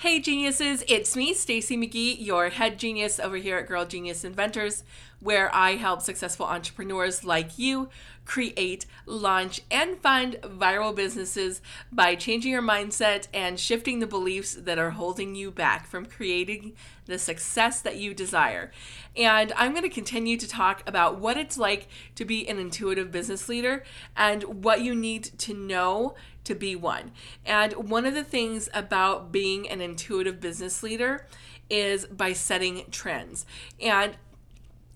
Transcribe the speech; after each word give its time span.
Hey 0.00 0.18
geniuses, 0.18 0.82
it's 0.88 1.14
me, 1.14 1.34
Stacey 1.34 1.76
McGee, 1.76 2.16
your 2.18 2.48
head 2.48 2.78
genius 2.78 3.20
over 3.20 3.36
here 3.36 3.58
at 3.58 3.68
Girl 3.68 3.84
Genius 3.84 4.24
Inventors, 4.24 4.82
where 5.20 5.54
I 5.54 5.76
help 5.76 6.02
successful 6.02 6.46
entrepreneurs 6.46 7.24
like 7.24 7.58
you 7.58 7.88
create, 8.24 8.86
launch, 9.06 9.60
and 9.70 9.98
fund 9.98 10.36
viral 10.42 10.94
businesses 10.94 11.60
by 11.90 12.14
changing 12.14 12.52
your 12.52 12.62
mindset 12.62 13.26
and 13.34 13.58
shifting 13.58 13.98
the 13.98 14.06
beliefs 14.06 14.54
that 14.54 14.78
are 14.78 14.90
holding 14.90 15.34
you 15.34 15.50
back 15.50 15.86
from 15.86 16.06
creating 16.06 16.72
the 17.06 17.18
success 17.18 17.80
that 17.80 17.96
you 17.96 18.14
desire. 18.14 18.70
And 19.16 19.52
I'm 19.56 19.72
going 19.72 19.82
to 19.82 19.88
continue 19.88 20.36
to 20.36 20.48
talk 20.48 20.88
about 20.88 21.18
what 21.18 21.36
it's 21.36 21.58
like 21.58 21.88
to 22.14 22.24
be 22.24 22.48
an 22.48 22.58
intuitive 22.58 23.10
business 23.10 23.48
leader 23.48 23.82
and 24.16 24.64
what 24.64 24.80
you 24.80 24.94
need 24.94 25.24
to 25.38 25.52
know 25.52 26.14
to 26.44 26.54
be 26.54 26.76
one. 26.76 27.10
And 27.44 27.72
one 27.90 28.06
of 28.06 28.14
the 28.14 28.24
things 28.24 28.68
about 28.72 29.32
being 29.32 29.68
an 29.68 29.80
intuitive 29.80 30.40
business 30.40 30.82
leader 30.82 31.26
is 31.68 32.06
by 32.06 32.32
setting 32.32 32.84
trends. 32.90 33.44
And 33.80 34.16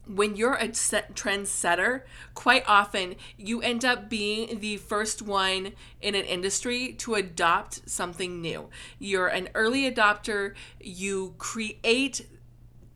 when 0.06 0.36
you're 0.36 0.54
a 0.54 0.74
set 0.74 1.14
trend 1.14 1.48
setter, 1.48 2.04
quite 2.34 2.64
often 2.66 3.16
you 3.36 3.60
end 3.62 3.84
up 3.84 4.08
being 4.08 4.60
the 4.60 4.76
first 4.76 5.22
one 5.22 5.72
in 6.00 6.14
an 6.14 6.24
industry 6.24 6.92
to 6.94 7.14
adopt 7.14 7.88
something 7.88 8.40
new. 8.40 8.68
You're 8.98 9.28
an 9.28 9.48
early 9.54 9.90
adopter, 9.90 10.54
you 10.80 11.34
create 11.38 12.26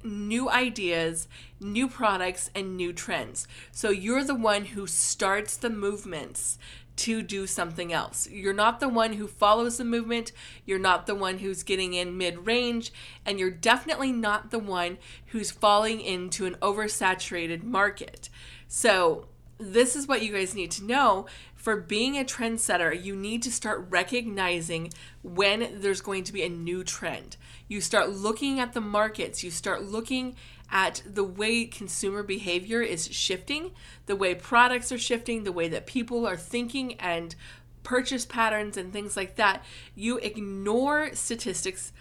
new 0.04 0.48
ideas, 0.48 1.28
new 1.60 1.88
products, 1.88 2.50
and 2.54 2.76
new 2.76 2.92
trends. 2.92 3.48
So 3.72 3.90
you're 3.90 4.24
the 4.24 4.34
one 4.34 4.66
who 4.66 4.86
starts 4.86 5.56
the 5.56 5.70
movements 5.70 6.58
to 6.98 7.22
do 7.22 7.46
something 7.46 7.92
else. 7.92 8.28
You're 8.30 8.52
not 8.52 8.80
the 8.80 8.88
one 8.88 9.14
who 9.14 9.26
follows 9.26 9.78
the 9.78 9.84
movement, 9.84 10.32
you're 10.66 10.78
not 10.78 11.06
the 11.06 11.14
one 11.14 11.38
who's 11.38 11.62
getting 11.62 11.94
in 11.94 12.18
mid 12.18 12.46
range, 12.46 12.92
and 13.24 13.38
you're 13.38 13.50
definitely 13.50 14.12
not 14.12 14.50
the 14.50 14.58
one 14.58 14.98
who's 15.26 15.50
falling 15.50 16.00
into 16.00 16.46
an 16.46 16.56
oversaturated 16.60 17.62
market. 17.62 18.28
So, 18.66 19.26
this 19.58 19.96
is 19.96 20.06
what 20.06 20.22
you 20.22 20.32
guys 20.32 20.54
need 20.54 20.70
to 20.72 20.84
know. 20.84 21.26
For 21.54 21.76
being 21.76 22.16
a 22.16 22.24
trendsetter, 22.24 23.02
you 23.02 23.14
need 23.16 23.42
to 23.42 23.52
start 23.52 23.86
recognizing 23.90 24.92
when 25.22 25.80
there's 25.80 26.00
going 26.00 26.24
to 26.24 26.32
be 26.32 26.42
a 26.42 26.48
new 26.48 26.84
trend. 26.84 27.36
You 27.66 27.80
start 27.80 28.10
looking 28.10 28.60
at 28.60 28.72
the 28.72 28.80
markets, 28.80 29.42
you 29.42 29.50
start 29.50 29.82
looking 29.82 30.36
at 30.70 31.02
the 31.06 31.24
way 31.24 31.64
consumer 31.64 32.22
behavior 32.22 32.80
is 32.80 33.12
shifting, 33.12 33.72
the 34.06 34.16
way 34.16 34.34
products 34.34 34.92
are 34.92 34.98
shifting, 34.98 35.44
the 35.44 35.52
way 35.52 35.68
that 35.68 35.86
people 35.86 36.26
are 36.26 36.36
thinking 36.36 36.94
and 36.94 37.34
purchase 37.82 38.26
patterns 38.26 38.76
and 38.76 38.92
things 38.92 39.16
like 39.16 39.36
that. 39.36 39.64
You 39.94 40.18
ignore 40.18 41.14
statistics. 41.14 41.92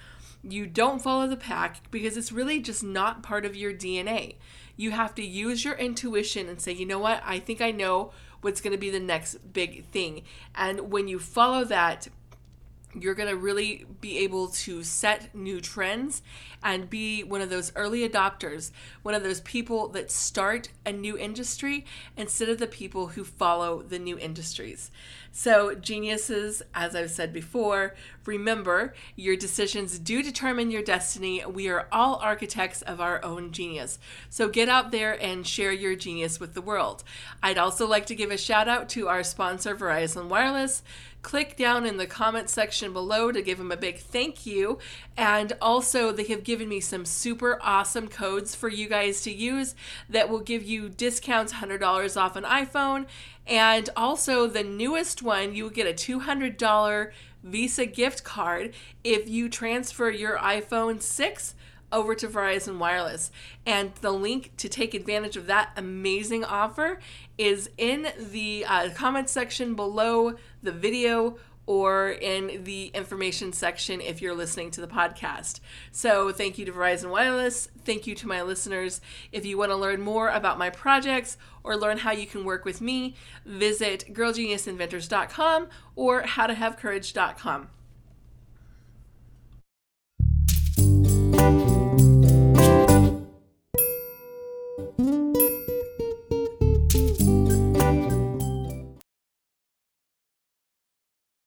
You 0.44 0.66
don't 0.66 1.02
follow 1.02 1.28
the 1.28 1.38
pack 1.38 1.90
because 1.92 2.18
it's 2.18 2.32
really 2.32 2.60
just 2.60 2.84
not 2.84 3.24
part 3.24 3.46
of 3.46 3.56
your 3.56 3.74
DNA. 3.74 4.36
You 4.76 4.92
have 4.92 5.16
to 5.16 5.26
use 5.26 5.66
your 5.66 5.76
intuition 5.76 6.48
and 6.48 6.62
say, 6.62 6.72
you 6.72 6.86
know 6.86 7.00
what, 7.00 7.22
I 7.26 7.40
think 7.40 7.62
I 7.62 7.72
know 7.72 8.12
what's 8.42 8.62
going 8.62 8.72
to 8.72 8.78
be 8.78 8.90
the 8.90 9.00
next 9.00 9.54
big 9.54 9.86
thing. 9.86 10.22
And 10.56 10.92
when 10.92 11.08
you 11.08 11.20
follow 11.20 11.64
that, 11.66 12.08
you're 12.94 13.16
going 13.16 13.30
to 13.30 13.36
really 13.36 13.86
be 14.02 14.20
able 14.20 14.48
to 14.48 14.84
set 14.84 15.34
new 15.36 15.60
trends 15.60 16.22
and 16.64 16.90
be 16.90 17.24
one 17.24 17.42
of 17.42 17.50
those 17.50 17.72
early 17.76 18.08
adopters, 18.08 18.72
one 19.04 19.14
of 19.14 19.24
those 19.24 19.42
people 19.42 19.90
that 19.90 20.10
start 20.10 20.70
a 20.86 20.92
new 20.92 21.18
industry 21.18 21.86
instead 22.16 22.50
of 22.50 22.58
the 22.58 22.68
people 22.68 23.08
who 23.08 23.24
follow 23.24 23.82
the 23.82 24.00
new 24.00 24.18
industries. 24.18 24.90
So, 25.32 25.76
geniuses, 25.76 26.64
as 26.74 26.96
I've 26.96 27.12
said 27.12 27.32
before, 27.32 27.94
remember 28.26 28.96
your 29.16 29.36
decisions 29.36 30.00
do 30.00 30.24
determine 30.24 30.72
your 30.72 30.82
destiny. 30.82 31.44
We 31.46 31.70
are 31.70 31.88
all 31.92 32.16
architects 32.16 32.82
of 32.82 33.00
our 33.00 33.23
own 33.23 33.52
genius. 33.52 34.00
So, 34.32 34.50
get 34.50 34.67
out 34.67 34.90
there 34.90 35.22
and 35.22 35.45
share 35.45 35.72
your 35.72 35.95
genius 35.95 36.40
with 36.40 36.56
the 36.56 36.61
world. 36.61 37.04
I'd 37.44 37.60
also 37.60 37.86
like 37.86 38.08
to 38.08 38.16
give 38.16 38.32
a 38.32 38.38
shout 38.38 38.67
out 38.67 38.90
to 38.90 39.10
our 39.10 39.22
sponsor, 39.22 39.76
Verizon 39.76 40.28
Wireless 40.28 40.82
click 41.28 41.58
down 41.58 41.86
in 41.86 41.98
the 41.98 42.08
comment 42.08 42.50
below 42.93 43.31
to 43.31 43.42
give 43.42 43.58
them 43.58 43.71
a 43.71 43.77
big 43.77 43.98
thank 43.99 44.45
you. 44.45 44.80
And 45.15 45.53
also, 45.61 46.11
they 46.11 46.25
have 46.25 46.43
given 46.43 46.70
me 46.70 46.80
some 46.80 47.05
super 47.05 47.59
awesome 47.61 48.08
codes 48.08 48.55
for 48.55 48.70
you 48.70 48.87
guys 48.87 49.21
to 49.21 49.31
use 49.31 49.75
that 50.09 50.30
will 50.30 50.39
give 50.39 50.64
you 50.64 50.89
discounts 50.89 51.53
$100 51.53 52.21
off 52.21 52.36
an 52.36 52.43
iPhone. 52.43 53.05
And 53.45 53.89
also, 53.95 54.48
the 54.48 54.64
newest 54.64 55.21
one, 55.21 55.55
you 55.55 55.64
will 55.64 55.71
get 55.71 55.87
a 55.87 55.93
$200 55.93 57.11
Visa 57.43 57.86
gift 57.86 58.23
card 58.23 58.73
if 59.04 59.30
you 59.30 59.48
transfer 59.48 60.09
your 60.09 60.37
iPhone 60.37 61.02
6 61.02 61.55
over 61.92 62.15
to 62.15 62.27
Verizon 62.27 62.77
Wireless. 62.77 63.31
And 63.65 63.93
the 63.95 64.11
link 64.11 64.52
to 64.58 64.70
take 64.70 64.93
advantage 64.93 65.37
of 65.37 65.48
that 65.48 65.71
amazing 65.75 66.43
offer 66.43 66.99
is 67.37 67.70
in 67.77 68.08
the 68.17 68.65
uh, 68.67 68.89
comment 68.93 69.30
section 69.30 69.75
below 69.75 70.36
the 70.64 70.71
video 70.71 71.37
or 71.67 72.11
in 72.11 72.64
the 72.64 72.87
information 72.87 73.52
section 73.52 73.99
if 73.99 74.21
you're 74.21 74.33
listening 74.33 74.71
to 74.71 74.81
the 74.81 74.87
podcast. 74.87 75.59
So, 75.92 76.31
thank 76.31 76.58
you 76.58 76.65
to 76.65 76.71
Verizon 76.71 77.09
Wireless. 77.09 77.70
Thank 77.83 78.08
you 78.08 78.15
to 78.15 78.27
my 78.27 78.42
listeners. 78.42 79.02
If 79.33 79.45
you 79.45 79.58
want 79.58 79.71
to 79.71 79.75
learn 79.75 80.02
more 80.02 80.30
about 80.30 80.58
my 80.58 80.69
projects 80.69 81.37
or 81.64 81.75
learn 81.75 81.98
how 81.98 82.14
you 82.14 82.25
can 82.25 82.45
work 82.45 82.64
with 82.64 82.80
me, 82.80 83.15
visit 83.45 84.05
girlgeniusinventors.com 84.14 85.67
or 85.95 86.23
howtohavecourage.com. 86.23 87.67